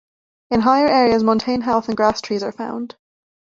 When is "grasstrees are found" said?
1.95-2.95